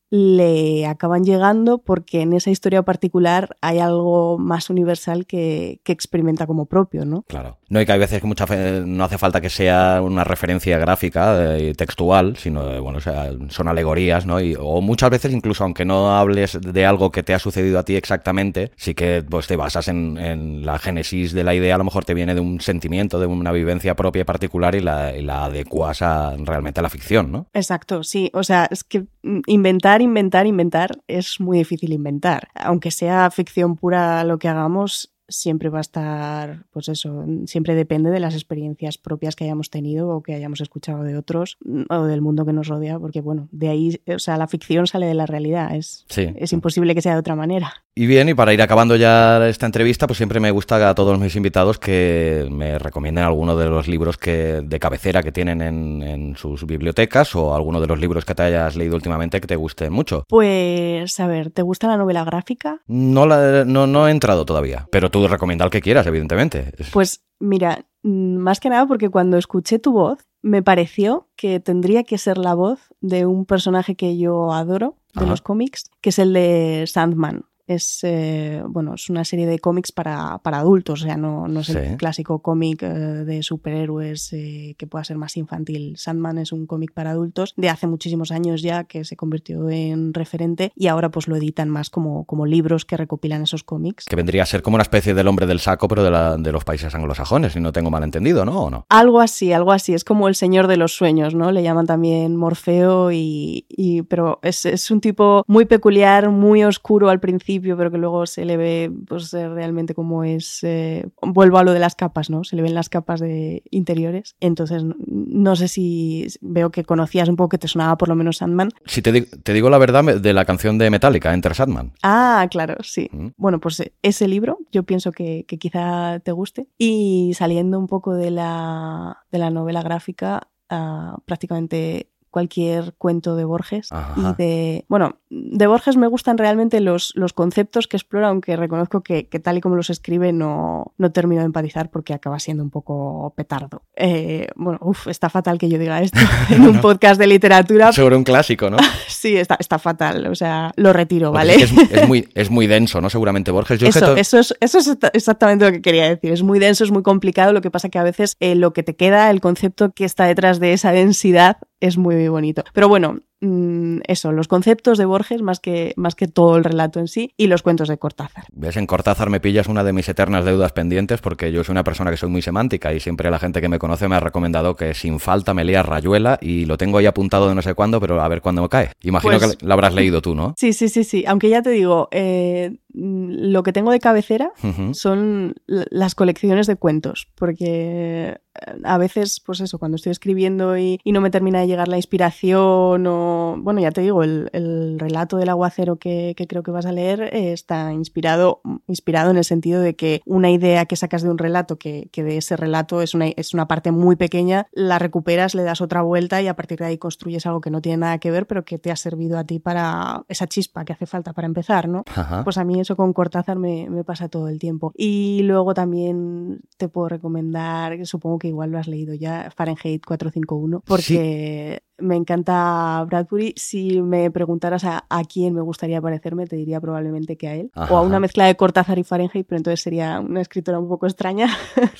[0.11, 6.45] le acaban llegando porque en esa historia particular hay algo más universal que, que experimenta
[6.45, 7.23] como propio, ¿no?
[7.23, 7.57] Claro.
[7.69, 10.77] No, y que hay veces que mucha fe, no hace falta que sea una referencia
[10.77, 14.41] gráfica y eh, textual, sino, eh, bueno, o sea, son alegorías, ¿no?
[14.41, 17.83] Y, o muchas veces, incluso aunque no hables de algo que te ha sucedido a
[17.83, 21.77] ti exactamente, sí que pues, te basas en, en la génesis de la idea, a
[21.77, 25.15] lo mejor te viene de un sentimiento, de una vivencia propia y particular y la,
[25.15, 27.47] y la adecuas a, realmente a la ficción, ¿no?
[27.53, 28.29] Exacto, sí.
[28.33, 29.05] O sea, es que
[29.47, 32.49] inventar, inventar, inventar es muy difícil inventar.
[32.55, 38.11] Aunque sea ficción pura lo que hagamos, siempre va a estar, pues eso, siempre depende
[38.11, 41.57] de las experiencias propias que hayamos tenido o que hayamos escuchado de otros
[41.89, 45.05] o del mundo que nos rodea, porque bueno, de ahí, o sea, la ficción sale
[45.05, 46.33] de la realidad, es, sí.
[46.35, 47.73] es imposible que sea de otra manera.
[47.93, 51.19] Y bien, y para ir acabando ya esta entrevista, pues siempre me gusta a todos
[51.19, 56.01] mis invitados que me recomienden alguno de los libros que, de cabecera que tienen en,
[56.01, 59.55] en sus bibliotecas o alguno de los libros que te hayas leído últimamente que te
[59.55, 60.23] guste mucho.
[60.27, 62.81] Pues, a ver, ¿te gusta la novela gráfica?
[62.87, 66.73] No, la, no, no he entrado todavía, pero tú recomienda el que quieras, evidentemente.
[66.91, 72.17] Pues mira, más que nada porque cuando escuché tu voz, me pareció que tendría que
[72.17, 75.29] ser la voz de un personaje que yo adoro de Ajá.
[75.29, 79.91] los cómics, que es el de Sandman es, eh, bueno, es una serie de cómics
[79.91, 81.77] para, para, adultos, o sea, no, no es sí.
[81.77, 85.95] el clásico cómic eh, de superhéroes eh, que pueda ser más infantil.
[85.97, 90.13] Sandman es un cómic para adultos de hace muchísimos años ya que se convirtió en
[90.13, 94.05] referente y ahora pues lo editan más como, como libros que recopilan esos cómics.
[94.05, 96.51] Que vendría a ser como una especie del hombre del saco, pero de, la, de
[96.51, 98.63] los países anglosajones, si no tengo mal entendido, ¿no?
[98.63, 98.85] ¿O no?
[98.89, 99.93] Algo así, algo así.
[99.93, 101.51] Es como el señor de los sueños, ¿no?
[101.51, 103.65] Le llaman también Morfeo y...
[103.69, 108.25] y pero es, es un tipo muy peculiar, muy oscuro al principio pero que luego
[108.25, 112.43] se le ve pues realmente como es eh, vuelvo a lo de las capas no
[112.43, 114.35] se le ven las capas de interiores.
[114.39, 118.37] Entonces no sé si veo que conocías un poco que te sonaba por lo menos
[118.37, 118.69] Sandman.
[118.85, 121.93] Si te, te digo la verdad de la canción de Metallica Enter Sandman.
[122.03, 123.09] Ah claro sí.
[123.11, 123.27] Mm.
[123.37, 126.67] bueno pues ese libro yo pienso que, que quizá te guste.
[126.77, 133.43] Y saliendo un poco de la de la novela gráfica uh, prácticamente cualquier cuento de
[133.43, 134.13] Borges Ajá.
[134.17, 139.01] y de bueno de Borges me gustan realmente los, los conceptos que explora aunque reconozco
[139.01, 142.63] que, que, tal y como los escribe no, no termino de empatizar porque acaba siendo
[142.63, 143.83] un poco petardo.
[143.95, 147.91] Eh, bueno uff está fatal que yo diga esto en un podcast de literatura.
[147.91, 152.07] Sobre un clásico no sí está, está fatal o sea lo retiro vale es, es,
[152.07, 153.79] muy es muy denso no seguramente Borges.
[153.79, 156.31] Yo eso, eso, es, eso es exactamente lo que quería decir.
[156.31, 158.83] Es muy denso es muy complicado lo que pasa que a veces eh, lo que
[158.83, 162.63] te queda el concepto que está detrás de esa densidad es muy bonito.
[162.73, 166.99] Pero bueno, mmm, eso, los conceptos de Borges más que, más que todo el relato
[166.99, 168.45] en sí y los cuentos de Cortázar.
[168.53, 168.77] ¿Ves?
[168.77, 172.11] En Cortázar me pillas una de mis eternas deudas pendientes porque yo soy una persona
[172.11, 174.93] que soy muy semántica y siempre la gente que me conoce me ha recomendado que
[174.93, 178.21] sin falta me lea Rayuela y lo tengo ahí apuntado de no sé cuándo, pero
[178.21, 178.91] a ver cuándo me cae.
[179.01, 180.53] Imagino Pues- que lo habrás leído tú, ¿no?
[180.57, 181.25] Sí, sí, sí, sí.
[181.27, 184.51] Aunque ya te digo, eh, lo que tengo de cabecera
[184.93, 190.99] son las colecciones de cuentos, porque eh, a veces, pues eso, cuando estoy escribiendo y,
[191.03, 194.99] y no me termina de llegar la inspiración o, bueno, ya te digo, el, el
[194.99, 199.37] relato del aguacero que, que creo que vas a leer eh, está inspirado, inspirado en
[199.37, 202.57] el sentido de que una idea que sacas de un relato, que, que de ese
[202.57, 206.47] relato es una, es una parte muy pequeña, la recuperas, le das otra vuelta y
[206.47, 208.91] a partir de ahí construyes algo que no tiene nada que ver, pero que te
[208.91, 212.03] ha servido a ti para esa chispa que hace falta para empezar, ¿no?
[212.43, 214.91] Pues a mí eso con Cortázar me, me pasa todo el tiempo.
[214.95, 220.05] Y luego también te puedo recomendar, que supongo que igual lo has leído ya, Fahrenheit
[220.05, 223.53] 451, porque me encanta Bradbury.
[223.57, 227.71] Si me preguntaras a, a quién me gustaría parecerme, te diría probablemente que a él.
[227.75, 227.93] Ajá.
[227.93, 231.05] O a una mezcla de Cortázar y Fahrenheit, pero entonces sería una escritora un poco
[231.07, 231.47] extraña.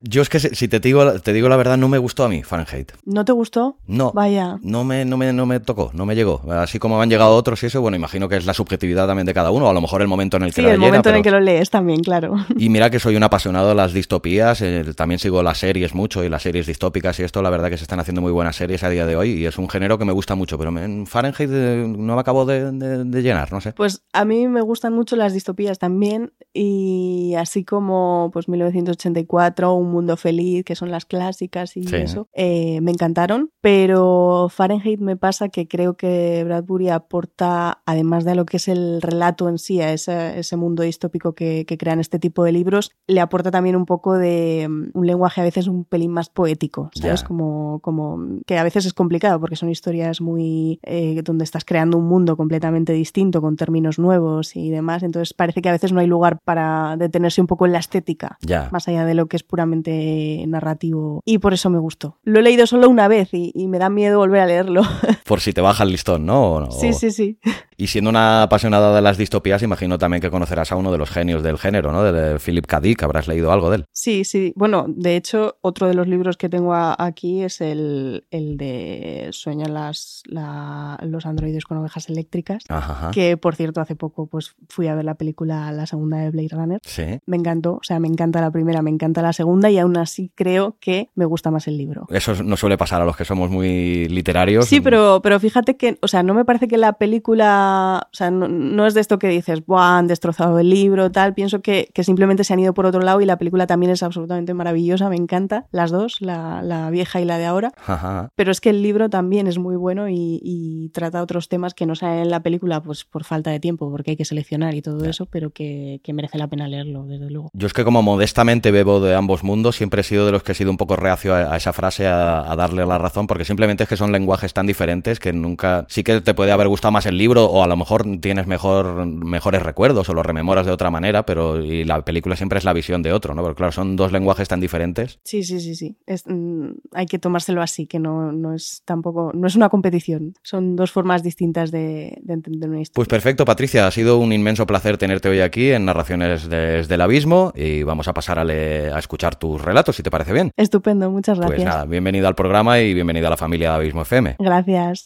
[0.00, 2.44] Yo es que si te digo, te digo la verdad, no me gustó a mí
[2.44, 2.92] Fahrenheit.
[3.04, 3.78] ¿No te gustó?
[3.86, 4.12] No.
[4.12, 4.58] Vaya.
[4.62, 6.40] No me, no, me, no me tocó, no me llegó.
[6.52, 9.34] Así como han llegado otros y eso, bueno, imagino que es la subjetividad también de
[9.34, 10.90] cada uno, o a lo mejor el momento en el que Sí, lo el leyera,
[10.92, 12.34] momento en el que lo lees también, claro.
[12.56, 16.22] Y mira que soy un apasionado de las distopías, eh, también sigo las series mucho
[16.22, 18.84] y las series distópicas y esto, la verdad que se están haciendo muy buenas series
[18.84, 21.50] a día de hoy y es un género que me gusta mucho, pero en Fahrenheit
[21.52, 23.72] eh, no me acabo de, de- de llenar, no sé.
[23.72, 29.90] Pues a mí me gustan mucho las distopías también y así como pues 1984, Un
[29.90, 31.96] Mundo Feliz, que son las clásicas y Sí.
[31.96, 38.34] eso, eh, me encantaron, pero Fahrenheit me pasa que creo que Bradbury aporta, además de
[38.34, 42.00] lo que es el relato en sí, a ese, ese mundo distópico que, que crean
[42.00, 45.66] este tipo de libros, le aporta también un poco de mm, un lenguaje a veces
[45.68, 47.20] un pelín más poético, ¿sabes?
[47.22, 47.26] Ya.
[47.26, 51.98] Como, como que a veces es complicado porque son historias muy eh, donde estás creando
[51.98, 56.00] un mundo completamente distinto con términos nuevos y demás, entonces parece que a veces no
[56.00, 58.68] hay lugar para detenerse un poco en la estética Ya.
[58.72, 62.16] más allá de lo que es puramente narrativo y por eso me gustó.
[62.24, 64.82] Lo he leído solo una vez y, y me da miedo volver a leerlo.
[65.24, 66.52] Por si te baja el listón, ¿no?
[66.56, 67.38] O- sí, sí, sí.
[67.80, 71.08] Y siendo una apasionada de las distopías, imagino también que conocerás a uno de los
[71.10, 72.02] genios del género, ¿no?
[72.02, 72.80] De Philip K.
[72.80, 73.84] Dick, habrás leído algo de él.
[73.92, 74.52] Sí, sí.
[74.56, 79.28] Bueno, de hecho, otro de los libros que tengo a- aquí es el, el de
[79.30, 82.64] Sueñan las, la- los androides con ovejas eléctricas.
[82.68, 83.10] Ajá, ajá.
[83.12, 86.48] Que por cierto, hace poco pues fui a ver la película, la segunda de Blade
[86.50, 86.80] Runner.
[86.84, 87.04] Sí.
[87.26, 90.32] Me encantó, o sea, me encanta la primera, me encanta la segunda y aún así
[90.34, 92.06] creo que me gusta más el libro.
[92.10, 94.66] Eso no suele pasar a los que somos muy literarios.
[94.66, 98.30] Sí, pero, pero fíjate que, o sea, no me parece que la película, o sea,
[98.30, 101.34] no, no es de esto que dices, Buah, han destrozado el libro, tal.
[101.34, 104.02] Pienso que, que simplemente se han ido por otro lado y la película también es
[104.02, 107.72] absolutamente maravillosa, me encanta, las dos, la, la vieja y la de ahora.
[107.86, 108.30] Ajá.
[108.34, 111.86] Pero es que el libro también es muy bueno y, y trata otros temas que
[111.86, 114.82] no salen en la película, pues por falta de tiempo, porque hay que seleccionar y
[114.82, 117.50] todo eso, pero que, que merece la pena leerlo, desde luego.
[117.52, 120.52] Yo es que como modestamente bebo de ambos mundos, siempre he sido de los que
[120.52, 123.44] he sido un poco reacio a, a esa frase, a, a darle la razón, porque
[123.44, 125.86] simplemente es que son lenguajes tan diferentes que nunca...
[125.88, 129.06] Sí que te puede haber gustado más el libro o a lo mejor tienes mejor,
[129.06, 132.72] mejores recuerdos o lo rememoras de otra manera, pero y la película siempre es la
[132.72, 133.42] visión de otro, ¿no?
[133.42, 135.20] Porque claro, son dos lenguajes tan diferentes.
[135.24, 135.96] Sí, sí, sí, sí.
[136.06, 140.34] Es, mm, hay que tomárselo así, que no, no es tampoco, no es una competición.
[140.42, 142.94] Son dos formas distintas de, de entender una historia.
[142.96, 147.00] Pues perfecto, Patricia, ha sido un inmenso placer tenerte hoy aquí en Narraciones desde el
[147.00, 150.50] Abismo y vamos a pasar a, le- a escuchar tus relatos, si te parece bien.
[150.56, 151.56] Estupendo, muchas gracias.
[151.56, 154.36] Pues nada, bienvenida al programa y bienvenida a la familia de Abismo FM.
[154.38, 155.04] Gracias.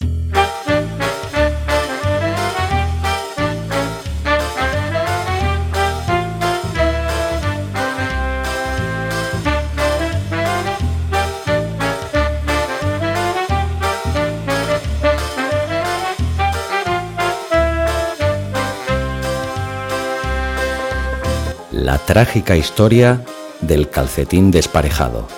[21.93, 23.23] La trágica historia
[23.61, 25.29] del calcetín desparejado.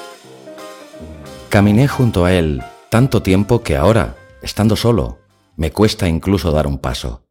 [1.49, 5.19] Caminé junto a él tanto tiempo que ahora, estando solo,
[5.57, 7.27] me cuesta incluso dar un paso.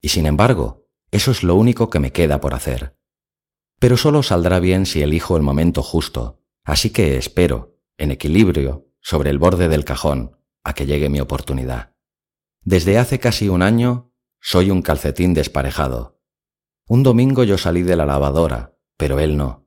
[0.00, 2.96] Y sin embargo, eso es lo único que me queda por hacer.
[3.78, 9.28] Pero solo saldrá bien si elijo el momento justo, así que espero, en equilibrio, sobre
[9.28, 11.92] el borde del cajón, a que llegue mi oportunidad.
[12.62, 16.17] Desde hace casi un año, soy un calcetín desparejado.
[16.90, 19.66] Un domingo yo salí de la lavadora, pero él no.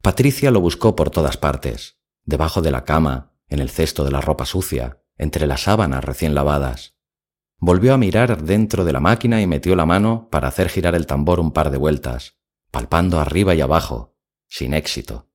[0.00, 4.22] Patricia lo buscó por todas partes, debajo de la cama, en el cesto de la
[4.22, 6.96] ropa sucia, entre las sábanas recién lavadas.
[7.58, 11.06] Volvió a mirar dentro de la máquina y metió la mano para hacer girar el
[11.06, 12.38] tambor un par de vueltas,
[12.70, 14.16] palpando arriba y abajo,
[14.48, 15.28] sin éxito.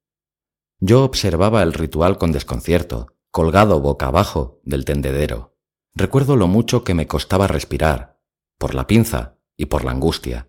[0.80, 5.56] Yo observaba el ritual con desconcierto, colgado boca abajo del tendedero.
[5.94, 8.20] Recuerdo lo mucho que me costaba respirar,
[8.58, 10.49] por la pinza y por la angustia.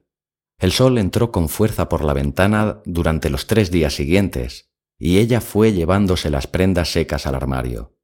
[0.60, 5.40] El sol entró con fuerza por la ventana durante los tres días siguientes, y ella
[5.40, 7.96] fue llevándose las prendas secas al armario.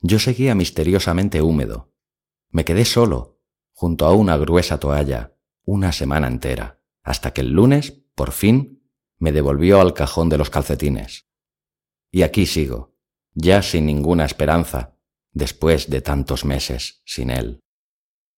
[0.00, 1.94] Yo seguía misteriosamente húmedo.
[2.50, 3.40] Me quedé solo,
[3.72, 8.82] junto a una gruesa toalla, una semana entera, hasta que el lunes, por fin,
[9.18, 11.28] me devolvió al cajón de los calcetines.
[12.10, 12.96] Y aquí sigo,
[13.32, 14.96] ya sin ninguna esperanza,
[15.30, 17.60] después de tantos meses sin él.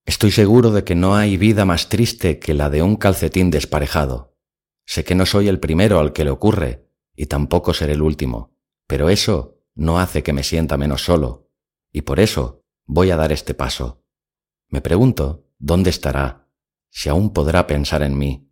[0.06, 4.36] Estoy seguro de que no hay vida más triste que la de un calcetín desparejado.
[4.84, 8.54] Sé que no soy el primero al que le ocurre, y tampoco seré el último,
[8.86, 11.50] pero eso no hace que me sienta menos solo,
[11.90, 14.04] y por eso voy a dar este paso.
[14.68, 16.50] Me pregunto dónde estará,
[16.90, 18.50] si aún podrá pensar en mí.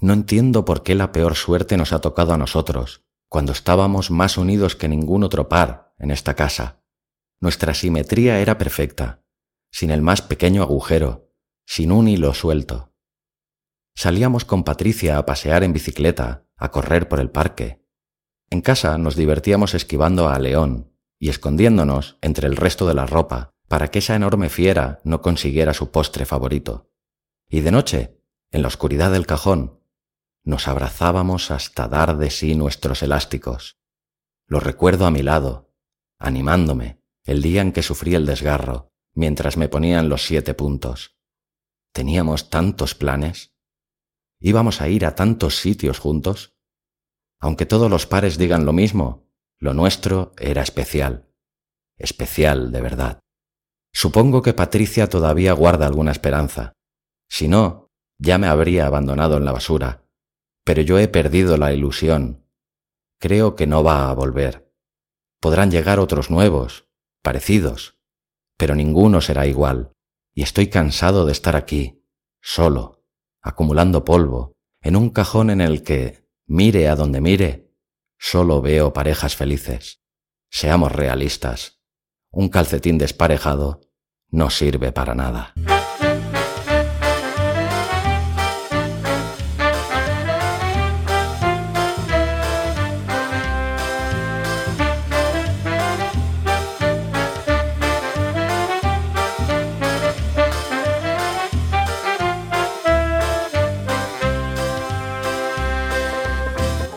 [0.00, 4.38] No entiendo por qué la peor suerte nos ha tocado a nosotros, cuando estábamos más
[4.38, 6.82] unidos que ningún otro par en esta casa.
[7.40, 9.24] Nuestra simetría era perfecta,
[9.70, 11.30] sin el más pequeño agujero,
[11.66, 12.94] sin un hilo suelto.
[13.94, 17.84] Salíamos con Patricia a pasear en bicicleta, a correr por el parque.
[18.50, 23.54] En casa nos divertíamos esquivando a León y escondiéndonos entre el resto de la ropa
[23.68, 26.90] para que esa enorme fiera no consiguiera su postre favorito.
[27.48, 29.80] Y de noche, en la oscuridad del cajón,
[30.42, 33.78] nos abrazábamos hasta dar de sí nuestros elásticos.
[34.46, 35.74] Lo recuerdo a mi lado,
[36.18, 38.87] animándome, el día en que sufrí el desgarro,
[39.18, 41.18] mientras me ponían los siete puntos.
[41.92, 43.52] Teníamos tantos planes.
[44.38, 46.54] Íbamos a ir a tantos sitios juntos.
[47.40, 49.28] Aunque todos los pares digan lo mismo,
[49.58, 51.28] lo nuestro era especial.
[51.96, 53.18] Especial de verdad.
[53.92, 56.74] Supongo que Patricia todavía guarda alguna esperanza.
[57.28, 60.04] Si no, ya me habría abandonado en la basura.
[60.64, 62.46] Pero yo he perdido la ilusión.
[63.18, 64.72] Creo que no va a volver.
[65.40, 66.88] Podrán llegar otros nuevos,
[67.20, 67.97] parecidos,
[68.58, 69.92] pero ninguno será igual,
[70.34, 72.04] y estoy cansado de estar aquí,
[72.42, 73.04] solo,
[73.40, 77.72] acumulando polvo, en un cajón en el que, mire a donde mire,
[78.18, 80.02] solo veo parejas felices.
[80.50, 81.80] Seamos realistas.
[82.30, 83.80] Un calcetín desparejado
[84.30, 85.54] no sirve para nada.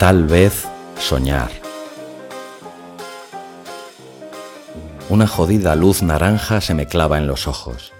[0.01, 1.51] Tal vez soñar.
[5.09, 7.93] Una jodida luz naranja se me clava en los ojos.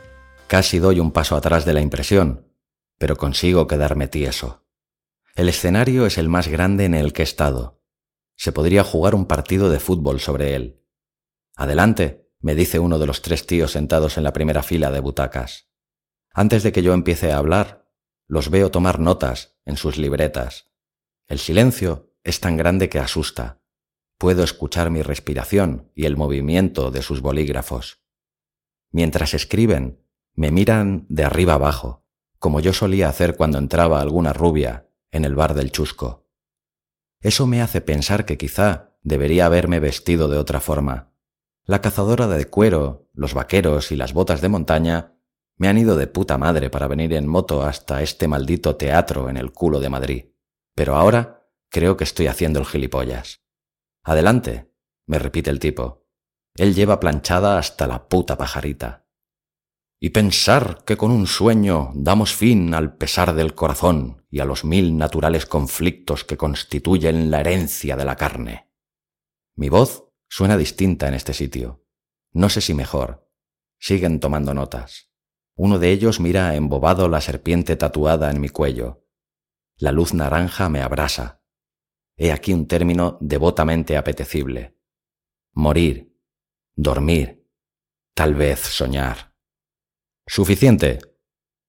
[0.47, 2.51] Casi doy un paso atrás de la impresión,
[2.97, 4.65] pero consigo quedarme tieso.
[5.35, 7.83] El escenario es el más grande en el que he estado.
[8.35, 10.83] Se podría jugar un partido de fútbol sobre él.
[11.55, 15.69] Adelante, me dice uno de los tres tíos sentados en la primera fila de butacas.
[16.33, 17.85] Antes de que yo empiece a hablar,
[18.25, 20.70] los veo tomar notas en sus libretas
[21.27, 23.62] el silencio es tan grande que asusta.
[24.17, 28.03] Puedo escuchar mi respiración y el movimiento de sus bolígrafos.
[28.91, 30.03] Mientras escriben,
[30.36, 32.05] me miran de arriba abajo,
[32.38, 36.27] como yo solía hacer cuando entraba alguna rubia en el bar del chusco.
[37.21, 41.13] Eso me hace pensar que quizá debería haberme vestido de otra forma.
[41.65, 45.13] La cazadora de cuero, los vaqueros y las botas de montaña
[45.57, 49.38] me han ido de puta madre para venir en moto hasta este maldito teatro en
[49.38, 50.25] el culo de Madrid.
[50.82, 53.44] Pero ahora creo que estoy haciendo el gilipollas.
[54.04, 54.74] Adelante,
[55.06, 56.08] me repite el tipo.
[56.56, 59.06] Él lleva planchada hasta la puta pajarita.
[60.00, 64.65] Y pensar que con un sueño damos fin al pesar del corazón y a los
[64.65, 68.72] mil naturales conflictos que constituyen la herencia de la carne.
[69.56, 71.86] Mi voz suena distinta en este sitio.
[72.34, 73.30] No sé si mejor.
[73.78, 75.12] Siguen tomando notas.
[75.56, 79.00] Uno de ellos mira embobado la serpiente tatuada en mi cuello,
[79.82, 81.41] la luz naranja me abrasa.
[82.15, 84.78] He aquí un término devotamente apetecible.
[85.54, 86.15] Morir,
[86.76, 87.50] dormir,
[88.13, 89.36] tal vez soñar.
[90.28, 91.00] Suficiente.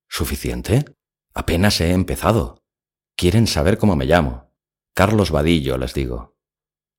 [0.09, 0.85] ¿Suficiente?
[1.33, 2.63] Apenas he empezado.
[3.17, 4.53] Quieren saber cómo me llamo.
[4.95, 6.37] Carlos Vadillo, les digo.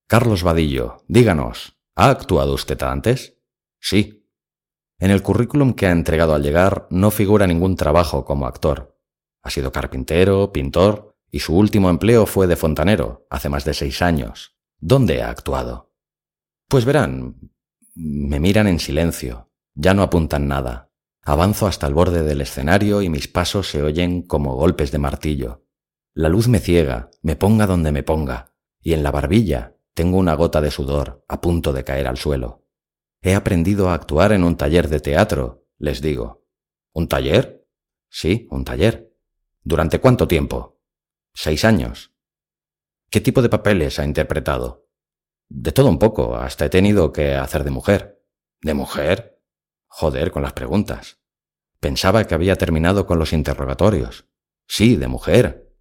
[0.07, 3.37] Carlos Vadillo, díganos, ¿ha actuado usted antes?
[3.79, 4.27] Sí.
[4.97, 8.92] En el currículum que ha entregado al llegar no figura ningún trabajo como actor.
[9.43, 14.01] Ha sido carpintero, pintor, y su último empleo fue de fontanero, hace más de seis
[14.01, 14.57] años.
[14.79, 15.93] ¿Dónde ha actuado?
[16.67, 17.51] Pues verán,
[17.93, 20.91] me miran en silencio, ya no apuntan nada.
[21.21, 25.65] Avanzo hasta el borde del escenario y mis pasos se oyen como golpes de martillo.
[26.13, 30.33] La luz me ciega, me ponga donde me ponga, y en la barbilla tengo una
[30.33, 32.65] gota de sudor a punto de caer al suelo.
[33.21, 36.45] He aprendido a actuar en un taller de teatro, les digo.
[36.91, 37.65] ¿Un taller?
[38.09, 39.12] Sí, un taller.
[39.63, 40.81] ¿Durante cuánto tiempo?
[41.33, 42.13] Seis años.
[43.09, 44.89] ¿Qué tipo de papeles ha interpretado?
[45.47, 48.21] De todo un poco, hasta he tenido que hacer de mujer.
[48.61, 49.41] ¿De mujer?
[49.87, 51.21] Joder con las preguntas.
[51.79, 54.27] Pensaba que había terminado con los interrogatorios.
[54.67, 55.73] Sí, de mujer.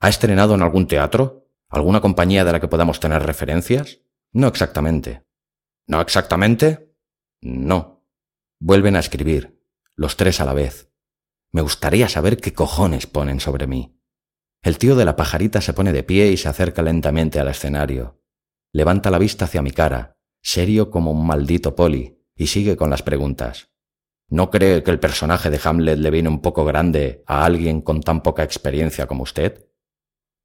[0.00, 1.50] ¿Ha estrenado en algún teatro?
[1.68, 4.00] ¿Alguna compañía de la que podamos tener referencias?
[4.32, 5.26] No exactamente.
[5.86, 6.94] ¿No exactamente?
[7.40, 8.06] No.
[8.58, 9.60] Vuelven a escribir,
[9.96, 10.91] los tres a la vez.
[11.52, 14.00] Me gustaría saber qué cojones ponen sobre mí.
[14.62, 18.22] El tío de la pajarita se pone de pie y se acerca lentamente al escenario.
[18.72, 23.02] Levanta la vista hacia mi cara, serio como un maldito poli, y sigue con las
[23.02, 23.70] preguntas.
[24.28, 28.00] ¿No cree que el personaje de Hamlet le viene un poco grande a alguien con
[28.00, 29.68] tan poca experiencia como usted?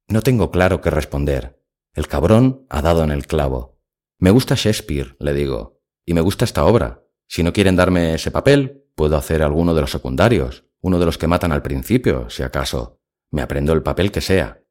[0.08, 1.64] No tengo claro qué responder.
[1.94, 3.80] El cabrón ha dado en el clavo.
[4.18, 7.02] Me gusta Shakespeare, le digo, y me gusta esta obra.
[7.28, 11.18] Si no quieren darme ese papel, puedo hacer alguno de los secundarios, uno de los
[11.18, 13.00] que matan al principio, si acaso.
[13.30, 14.62] Me aprendo el papel que sea.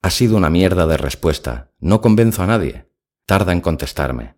[0.00, 1.72] Ha sido una mierda de respuesta.
[1.80, 2.90] No convenzo a nadie.
[3.26, 4.36] Tarda en contestarme.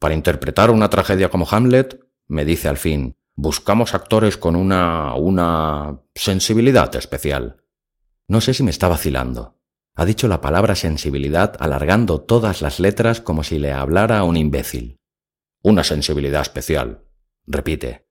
[0.00, 5.14] Para interpretar una tragedia como Hamlet, me dice al fin, buscamos actores con una...
[5.14, 6.00] una...
[6.14, 7.62] sensibilidad especial.
[8.26, 9.60] No sé si me está vacilando.
[9.94, 14.36] Ha dicho la palabra sensibilidad alargando todas las letras como si le hablara a un
[14.36, 14.98] imbécil.
[15.62, 17.04] Una sensibilidad especial.
[17.46, 18.08] Repite.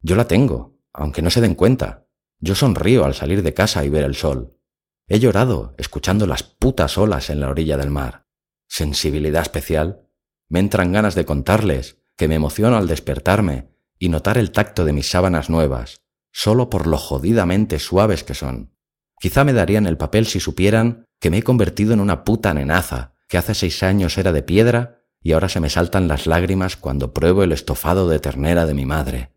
[0.00, 2.06] Yo la tengo, aunque no se den cuenta.
[2.38, 4.58] Yo sonrío al salir de casa y ver el sol.
[5.06, 8.26] He llorado escuchando las putas olas en la orilla del mar.
[8.68, 10.08] ¿Sensibilidad especial?
[10.48, 14.92] Me entran ganas de contarles que me emociono al despertarme y notar el tacto de
[14.92, 18.74] mis sábanas nuevas, solo por lo jodidamente suaves que son.
[19.20, 23.14] Quizá me darían el papel si supieran que me he convertido en una puta nenaza,
[23.28, 27.12] que hace seis años era de piedra y ahora se me saltan las lágrimas cuando
[27.12, 29.31] pruebo el estofado de ternera de mi madre.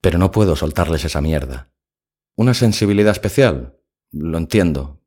[0.00, 1.72] Pero no puedo soltarles esa mierda.
[2.36, 3.78] ¿Una sensibilidad especial?
[4.12, 5.02] Lo entiendo.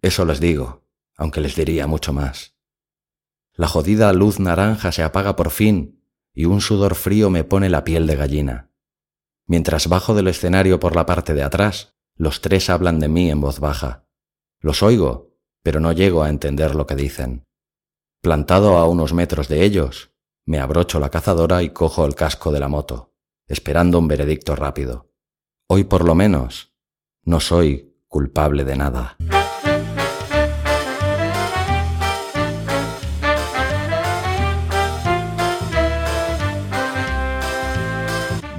[0.00, 0.86] Eso les digo,
[1.16, 2.54] aunque les diría mucho más.
[3.54, 7.82] La jodida luz naranja se apaga por fin y un sudor frío me pone la
[7.82, 8.70] piel de gallina.
[9.46, 13.40] Mientras bajo del escenario por la parte de atrás, los tres hablan de mí en
[13.40, 14.06] voz baja.
[14.60, 17.44] Los oigo, pero no llego a entender lo que dicen.
[18.20, 20.12] Plantado a unos metros de ellos,
[20.44, 23.14] me abrocho la cazadora y cojo el casco de la moto,
[23.48, 25.10] esperando un veredicto rápido.
[25.66, 26.72] Hoy por lo menos,
[27.24, 29.16] no soy culpable de nada.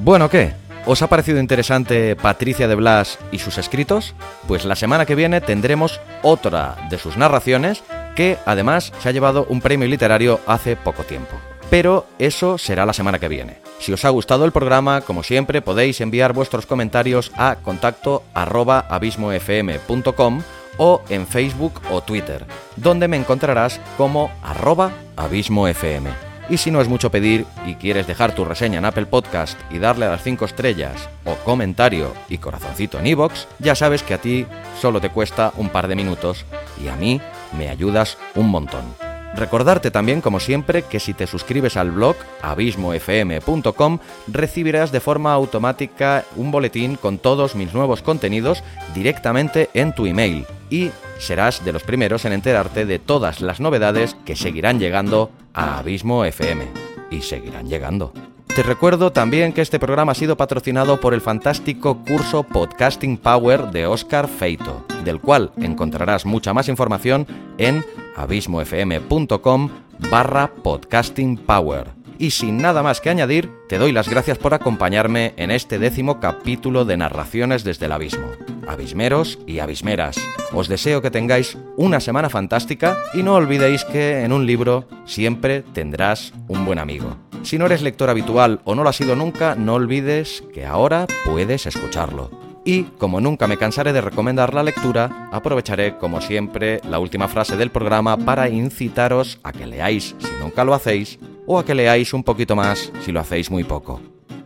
[0.01, 0.53] Bueno, ¿qué?
[0.85, 4.15] ¿Os ha parecido interesante Patricia de Blas y sus escritos?
[4.47, 7.83] Pues la semana que viene tendremos otra de sus narraciones
[8.15, 11.35] que además se ha llevado un premio literario hace poco tiempo.
[11.69, 13.68] Pero eso será la semana que viene.
[13.79, 18.85] Si os ha gustado el programa, como siempre, podéis enviar vuestros comentarios a contacto arroba
[18.89, 20.41] abismofm.com
[20.77, 26.07] o en Facebook o Twitter, donde me encontrarás como arroba abismofm.
[26.49, 29.77] Y si no es mucho pedir y quieres dejar tu reseña en Apple Podcast y
[29.77, 34.21] darle a las 5 estrellas o comentario y corazoncito en iVoox, ya sabes que a
[34.21, 34.47] ti
[34.81, 36.45] solo te cuesta un par de minutos
[36.83, 37.21] y a mí
[37.57, 39.08] me ayudas un montón.
[39.35, 46.25] Recordarte también, como siempre, que si te suscribes al blog abismofm.com recibirás de forma automática
[46.35, 48.63] un boletín con todos mis nuevos contenidos
[48.95, 54.15] directamente en tu email y serás de los primeros en enterarte de todas las novedades
[54.25, 56.67] que seguirán llegando a Abismo FM.
[57.11, 58.13] Y seguirán llegando.
[58.55, 63.71] Te recuerdo también que este programa ha sido patrocinado por el fantástico curso Podcasting Power
[63.71, 67.27] de Oscar Feito, del cual encontrarás mucha más información
[67.57, 67.85] en
[68.17, 69.69] abismofm.com
[70.09, 71.98] barra podcasting power.
[72.21, 76.19] Y sin nada más que añadir, te doy las gracias por acompañarme en este décimo
[76.19, 78.27] capítulo de Narraciones desde el Abismo.
[78.67, 80.17] Abismeros y abismeras,
[80.51, 85.61] os deseo que tengáis una semana fantástica y no olvidéis que en un libro siempre
[85.61, 87.15] tendrás un buen amigo.
[87.43, 91.07] Si no eres lector habitual o no lo has sido nunca, no olvides que ahora
[91.23, 92.31] puedes escucharlo.
[92.65, 97.55] Y, como nunca me cansaré de recomendar la lectura, aprovecharé, como siempre, la última frase
[97.55, 101.17] del programa para incitaros a que leáis si nunca lo hacéis
[101.51, 103.99] o a que leáis un poquito más si lo hacéis muy poco.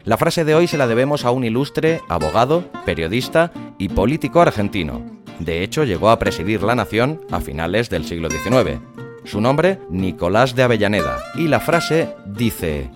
[0.05, 5.03] La frase de hoy se la debemos a un ilustre abogado, periodista y político argentino.
[5.39, 8.79] De hecho, llegó a presidir la nación a finales del siglo XIX.
[9.25, 11.21] Su nombre, Nicolás de Avellaneda.
[11.35, 12.89] Y la frase dice,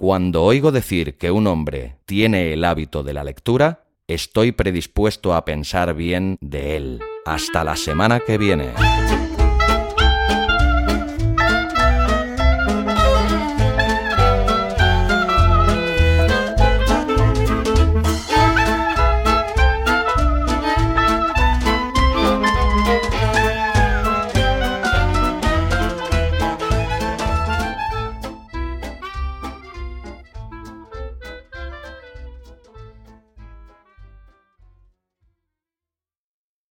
[0.00, 5.44] Cuando oigo decir que un hombre tiene el hábito de la lectura, estoy predispuesto a
[5.44, 7.00] pensar bien de él.
[7.24, 8.72] Hasta la semana que viene.